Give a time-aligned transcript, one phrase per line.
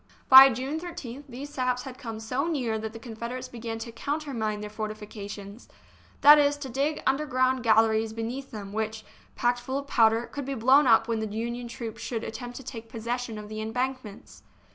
[0.29, 4.59] By June 13th these saps had come so near that the Confederates began to" countermine"
[4.61, 5.69] their fortifications;
[6.21, 10.45] that is, to dig underground gal leries beneath them, which, packed full of powder, could
[10.45, 14.41] be blown up when the Union troops should attempt to take possession of the embankments.